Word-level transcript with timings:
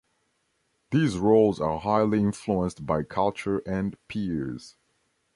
These 0.89 1.19
roles 1.19 1.61
are 1.61 1.77
highly 1.79 2.21
influenced 2.21 2.87
by 2.87 3.03
culture 3.03 3.59
and 3.67 3.95
peers. 4.07 4.75